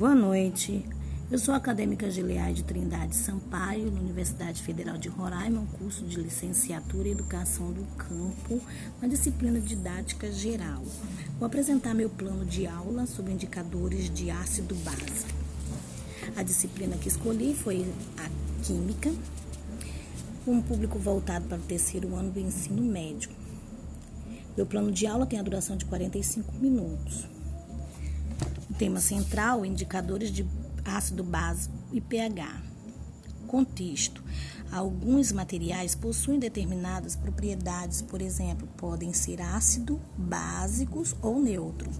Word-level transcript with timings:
Boa 0.00 0.14
noite. 0.14 0.82
Eu 1.30 1.38
sou 1.38 1.52
acadêmica 1.52 2.10
Gileade 2.10 2.64
Trindade 2.64 3.14
Sampaio, 3.14 3.90
na 3.90 4.00
Universidade 4.00 4.62
Federal 4.62 4.96
de 4.96 5.10
Roraima, 5.10 5.60
um 5.60 5.66
curso 5.66 6.06
de 6.06 6.18
licenciatura 6.18 7.06
em 7.06 7.10
Educação 7.10 7.70
do 7.70 7.84
Campo, 7.98 8.62
na 8.98 9.06
disciplina 9.06 9.60
Didática 9.60 10.32
Geral. 10.32 10.82
Vou 11.38 11.44
apresentar 11.44 11.92
meu 11.92 12.08
plano 12.08 12.46
de 12.46 12.66
aula 12.66 13.04
sobre 13.04 13.34
indicadores 13.34 14.08
de 14.08 14.30
ácido 14.30 14.74
base. 14.76 15.26
A 16.34 16.42
disciplina 16.42 16.96
que 16.96 17.08
escolhi 17.08 17.54
foi 17.54 17.84
a 18.16 18.30
Química, 18.64 19.12
um 20.46 20.62
público 20.62 20.98
voltado 20.98 21.44
para 21.44 21.58
o 21.58 21.64
terceiro 21.64 22.16
ano 22.16 22.30
do 22.30 22.40
ensino 22.40 22.80
médio. 22.80 23.30
Meu 24.56 24.64
plano 24.64 24.90
de 24.90 25.06
aula 25.06 25.26
tem 25.26 25.38
a 25.38 25.42
duração 25.42 25.76
de 25.76 25.84
45 25.84 26.54
minutos. 26.54 27.28
Tema 28.80 28.98
central, 28.98 29.62
indicadores 29.66 30.30
de 30.30 30.46
ácido 30.86 31.22
básico 31.22 31.74
e 31.92 32.00
pH. 32.00 32.62
Contexto. 33.46 34.24
Alguns 34.72 35.32
materiais 35.32 35.94
possuem 35.94 36.38
determinadas 36.38 37.14
propriedades, 37.14 38.00
por 38.00 38.22
exemplo, 38.22 38.66
podem 38.78 39.12
ser 39.12 39.42
ácido, 39.42 40.00
básicos 40.16 41.14
ou 41.20 41.38
neutro. 41.42 41.90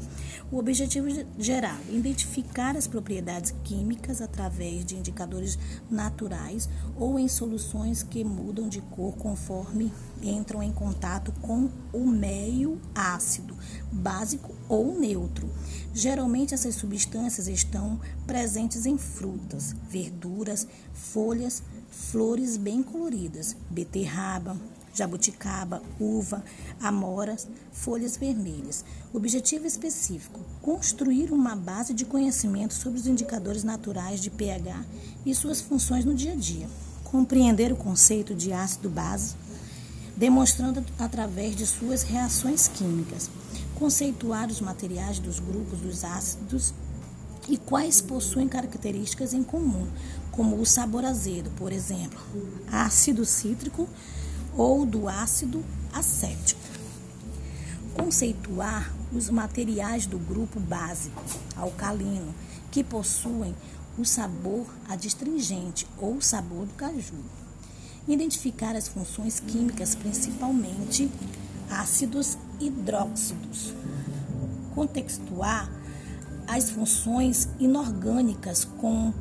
O 0.51 0.57
objetivo 0.57 1.09
geral 1.39 1.77
identificar 1.91 2.75
as 2.75 2.87
propriedades 2.87 3.55
químicas 3.63 4.23
através 4.23 4.83
de 4.83 4.97
indicadores 4.97 5.59
naturais 5.91 6.67
ou 6.97 7.19
em 7.19 7.29
soluções 7.29 8.03
que 8.03 8.25
mudam 8.25 8.71
de 8.71 8.81
cor 8.81 9.15
conforme 9.17 9.93
entram 10.23 10.63
em 10.63 10.73
contato 10.73 11.33
com 11.41 11.69
o 11.93 12.07
meio 12.07 12.81
ácido, 12.95 13.57
básico 13.91 14.55
ou 14.69 14.99
neutro. 14.99 15.49
Geralmente 15.93 16.55
essas 16.55 16.75
substâncias 16.75 17.49
estão 17.49 18.01
presentes 18.27 18.87
em 18.87 18.97
frutas, 18.97 19.75
verduras, 19.89 20.67
folhas, 20.93 21.63
flores 21.91 22.57
bem 22.57 22.83
coloridas, 22.83 23.57
beterraba, 23.69 24.57
jabuticaba, 24.95 25.83
uva, 25.99 26.45
amoras, 26.81 27.49
folhas 27.73 28.17
vermelhas. 28.17 28.85
Objetivo 29.13 29.67
específico: 29.67 30.41
construir 30.61 31.33
uma 31.33 31.57
base 31.57 31.95
de 31.95 32.05
conhecimento 32.05 32.75
sobre 32.75 32.99
os 32.99 33.07
indicadores 33.07 33.65
naturais 33.65 34.21
de 34.21 34.31
pH 34.31 34.85
e 35.25 35.35
suas 35.35 35.61
funções 35.61 36.05
no 36.05 36.15
dia 36.15 36.33
a 36.33 36.37
dia. 36.37 36.69
Compreender 37.05 37.73
o 37.73 37.77
conceito 37.77 38.35
de 38.35 38.53
ácido 38.53 38.89
base, 38.89 39.35
demonstrando 40.21 40.85
através 40.99 41.57
de 41.57 41.67
suas 41.67 42.03
reações 42.03 42.69
químicas. 42.69 43.31
Conceituar 43.75 44.51
os 44.51 44.61
materiais 44.61 45.19
dos 45.19 45.41
grupos 45.41 45.81
dos 45.81 46.05
ácidos 46.05 46.75
e 47.49 47.57
quais 47.57 48.03
possuem 48.03 48.47
características 48.47 49.33
em 49.33 49.43
comum, 49.43 49.89
como 50.31 50.61
o 50.61 50.67
sabor 50.67 51.07
azedo, 51.07 51.51
por 51.57 51.73
exemplo, 51.73 52.21
ácido 52.71 53.25
cítrico 53.25 53.89
ou 54.55 54.85
do 54.85 55.09
ácido 55.09 55.65
acético. 55.91 56.61
Conceituar 57.95 58.93
os 59.11 59.31
materiais 59.31 60.05
do 60.05 60.19
grupo 60.19 60.61
básico 60.61 61.25
alcalino 61.57 62.35
que 62.71 62.85
possuem 62.85 63.57
o 63.97 64.05
sabor 64.05 64.67
adstringente 64.87 65.87
ou 65.97 66.21
sabor 66.21 66.67
do 66.67 66.75
caju. 66.75 67.15
Identificar 68.09 68.75
as 68.75 68.89
funções 68.89 69.41
químicas, 69.41 69.95
principalmente 69.95 71.11
ácidos 71.71 72.37
hidróxidos. 72.59 73.73
Contextuar 74.75 75.71
as 76.47 76.71
funções 76.71 77.49
inorgânicas 77.61 78.65
com 78.65 79.13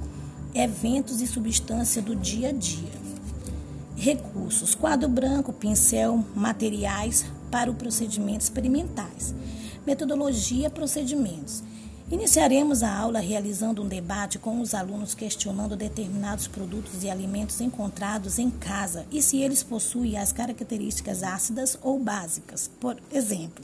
eventos 0.54 1.22
e 1.22 1.28
substância 1.28 2.02
do 2.02 2.16
dia 2.16 2.50
a 2.50 2.52
dia. 2.52 3.00
Recursos: 3.96 4.74
quadro 4.74 5.08
branco, 5.08 5.54
pincel, 5.54 6.26
materiais 6.36 7.26
para 7.52 7.70
o 7.70 7.76
procedimento 7.76 8.42
experimentais. 8.42 9.36
Metodologia, 9.86 10.70
procedimentos. 10.70 11.64
Iniciaremos 12.12 12.82
a 12.82 12.92
aula 12.92 13.20
realizando 13.20 13.84
um 13.84 13.88
debate 13.88 14.40
com 14.40 14.62
os 14.62 14.74
alunos 14.74 15.14
questionando 15.14 15.76
determinados 15.76 16.48
produtos 16.48 17.04
e 17.04 17.10
alimentos 17.10 17.62
encontrados 17.62 18.40
em 18.40 18.50
casa 18.50 19.06
e 19.12 19.22
se 19.22 19.38
eles 19.44 19.62
possuem 19.62 20.18
as 20.18 20.32
características 20.32 21.22
ácidas 21.22 21.78
ou 21.84 22.00
básicas. 22.00 22.68
Por 22.80 22.98
exemplo, 23.12 23.64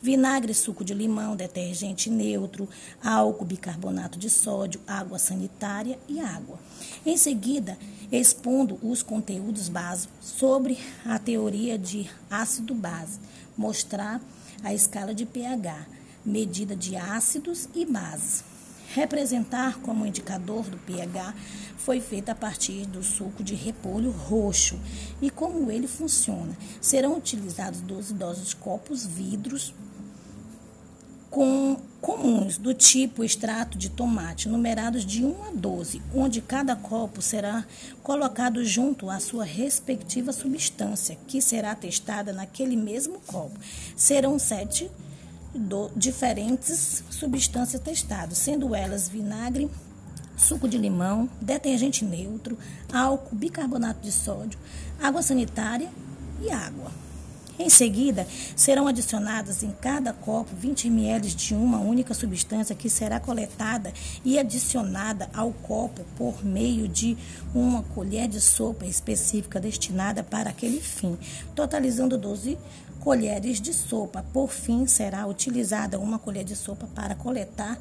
vinagre, 0.00 0.54
suco 0.54 0.84
de 0.84 0.94
limão, 0.94 1.34
detergente 1.34 2.08
neutro, 2.08 2.68
álcool, 3.02 3.46
bicarbonato 3.46 4.16
de 4.16 4.30
sódio, 4.30 4.80
água 4.86 5.18
sanitária 5.18 5.98
e 6.08 6.20
água. 6.20 6.60
Em 7.04 7.16
seguida, 7.16 7.76
expondo 8.12 8.78
os 8.80 9.02
conteúdos 9.02 9.68
básicos 9.68 10.24
sobre 10.24 10.78
a 11.04 11.18
teoria 11.18 11.76
de 11.76 12.08
ácido-base, 12.30 13.18
mostrar 13.56 14.20
a 14.62 14.72
escala 14.72 15.12
de 15.12 15.26
pH 15.26 16.01
medida 16.24 16.74
de 16.76 16.96
ácidos 16.96 17.68
e 17.74 17.84
bases. 17.84 18.44
Representar 18.94 19.78
como 19.78 20.06
indicador 20.06 20.64
do 20.64 20.76
pH 20.76 21.34
foi 21.78 22.00
feita 22.00 22.32
a 22.32 22.34
partir 22.34 22.86
do 22.86 23.02
suco 23.02 23.42
de 23.42 23.54
repolho 23.54 24.10
roxo 24.10 24.78
e 25.20 25.30
como 25.30 25.70
ele 25.70 25.88
funciona. 25.88 26.56
Serão 26.80 27.16
utilizados 27.16 27.80
12 27.80 28.14
doses 28.14 28.48
de 28.48 28.56
copos 28.56 29.06
vidros 29.06 29.74
com, 31.30 31.80
comuns 31.98 32.58
do 32.58 32.74
tipo 32.74 33.24
extrato 33.24 33.78
de 33.78 33.88
tomate, 33.88 34.50
numerados 34.50 35.06
de 35.06 35.24
1 35.24 35.44
a 35.44 35.50
12, 35.52 36.02
onde 36.14 36.42
cada 36.42 36.76
copo 36.76 37.22
será 37.22 37.64
colocado 38.02 38.62
junto 38.62 39.08
à 39.08 39.18
sua 39.18 39.44
respectiva 39.44 40.30
substância, 40.30 41.16
que 41.26 41.40
será 41.40 41.74
testada 41.74 42.34
naquele 42.34 42.76
mesmo 42.76 43.18
copo. 43.20 43.58
Serão 43.96 44.38
sete 44.38 44.90
do, 45.54 45.90
diferentes 45.96 47.04
substâncias 47.10 47.80
testadas, 47.82 48.38
sendo 48.38 48.74
elas 48.74 49.08
vinagre, 49.08 49.70
suco 50.36 50.68
de 50.68 50.78
limão, 50.78 51.28
detergente 51.40 52.04
neutro, 52.04 52.58
álcool, 52.92 53.36
bicarbonato 53.36 54.00
de 54.00 54.12
sódio, 54.12 54.58
água 55.00 55.22
sanitária 55.22 55.90
e 56.40 56.50
água. 56.50 56.90
Em 57.58 57.68
seguida, 57.68 58.26
serão 58.56 58.88
adicionadas 58.88 59.62
em 59.62 59.70
cada 59.70 60.12
copo 60.12 60.50
20 60.56 60.88
ml 60.88 61.28
de 61.28 61.54
uma 61.54 61.78
única 61.78 62.14
substância 62.14 62.74
que 62.74 62.88
será 62.88 63.20
coletada 63.20 63.92
e 64.24 64.38
adicionada 64.38 65.28
ao 65.34 65.52
copo 65.52 66.02
por 66.16 66.42
meio 66.44 66.88
de 66.88 67.16
uma 67.54 67.82
colher 67.82 68.26
de 68.26 68.40
sopa 68.40 68.86
específica 68.86 69.60
destinada 69.60 70.22
para 70.22 70.50
aquele 70.50 70.80
fim, 70.80 71.18
totalizando 71.54 72.16
12 72.16 72.58
colheres 73.00 73.60
de 73.60 73.74
sopa. 73.74 74.24
Por 74.32 74.48
fim, 74.50 74.86
será 74.86 75.26
utilizada 75.26 75.98
uma 75.98 76.18
colher 76.18 76.44
de 76.44 76.56
sopa 76.56 76.88
para 76.94 77.14
coletar 77.14 77.78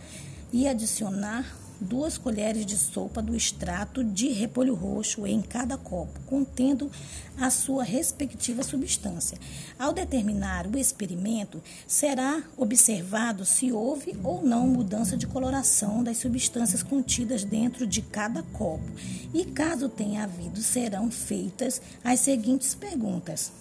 e 0.51 0.67
adicionar 0.67 1.45
duas 1.81 2.15
colheres 2.15 2.63
de 2.63 2.77
sopa 2.77 3.21
do 3.21 3.35
extrato 3.35 4.03
de 4.03 4.27
repolho 4.27 4.75
roxo 4.75 5.25
em 5.25 5.41
cada 5.41 5.77
copo, 5.77 6.19
contendo 6.27 6.91
a 7.39 7.49
sua 7.49 7.83
respectiva 7.83 8.61
substância. 8.61 9.37
Ao 9.79 9.91
determinar 9.91 10.67
o 10.67 10.77
experimento, 10.77 11.61
será 11.87 12.43
observado 12.55 13.43
se 13.43 13.71
houve 13.71 14.15
ou 14.23 14.43
não 14.43 14.67
mudança 14.67 15.17
de 15.17 15.25
coloração 15.25 16.03
das 16.03 16.17
substâncias 16.17 16.83
contidas 16.83 17.43
dentro 17.43 17.87
de 17.87 18.01
cada 18.03 18.43
copo. 18.43 18.85
E 19.33 19.43
caso 19.43 19.89
tenha 19.89 20.23
havido, 20.23 20.61
serão 20.61 21.09
feitas 21.09 21.81
as 22.03 22.19
seguintes 22.19 22.75
perguntas: 22.75 23.51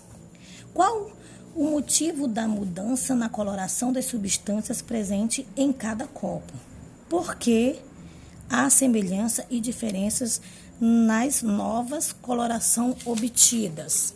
Qual 0.74 1.10
o 1.56 1.64
motivo 1.64 2.28
da 2.28 2.46
mudança 2.46 3.14
na 3.14 3.28
coloração 3.28 3.92
das 3.92 4.04
substâncias 4.04 4.82
presente 4.82 5.46
em 5.56 5.72
cada 5.72 6.06
copo? 6.06 6.52
Por 7.08 7.34
que 7.34 7.80
há 8.50 8.68
semelhança 8.68 9.46
e 9.48 9.60
diferenças 9.60 10.40
nas 10.80 11.42
novas 11.42 12.12
coloração 12.12 12.96
obtidas. 13.04 14.14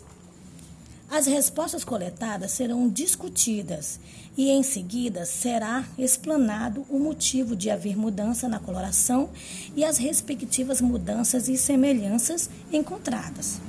As 1.11 1.27
respostas 1.27 1.85
coletadas 1.85 2.51
serão 2.51 2.89
discutidas 2.89 4.01
e, 4.37 4.51
em 4.51 4.65
seguida, 4.65 5.25
será 5.25 5.85
explanado 5.97 6.85
o 6.91 6.99
motivo 6.99 7.55
de 7.55 7.71
haver 7.71 7.97
mudança 7.97 8.49
na 8.49 8.59
coloração 8.59 9.31
e 9.77 9.85
as 9.85 9.97
respectivas 9.97 10.81
mudanças 10.81 11.49
e 11.49 11.57
semelhanças 11.57 12.51
encontradas. 12.73 13.61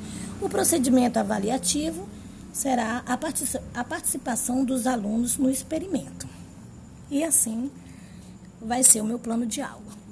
O 0.41 0.49
procedimento 0.49 1.19
avaliativo 1.19 2.09
será 2.51 3.03
a 3.73 3.83
participação 3.83 4.65
dos 4.65 4.87
alunos 4.87 5.37
no 5.37 5.49
experimento. 5.49 6.27
E 7.11 7.23
assim 7.23 7.69
vai 8.59 8.81
ser 8.81 9.01
o 9.01 9.05
meu 9.05 9.19
plano 9.19 9.45
de 9.45 9.61
aula. 9.61 10.04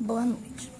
Boa 0.00 0.24
noite. 0.24 0.77